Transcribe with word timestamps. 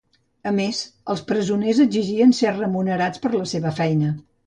A 0.51 0.53
més, 0.59 0.79
els 1.15 1.21
presoners 1.33 1.83
exigien 1.87 2.35
ser 2.41 2.57
remunerats 2.59 3.27
per 3.27 3.37
la 3.39 3.47
seva 3.57 3.79
feina. 3.83 4.15